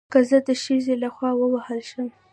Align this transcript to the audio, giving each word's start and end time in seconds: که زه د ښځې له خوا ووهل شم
که 0.11 0.19
زه 0.29 0.37
د 0.47 0.49
ښځې 0.63 0.95
له 1.03 1.09
خوا 1.15 1.31
ووهل 1.35 1.79
شم 1.89 2.07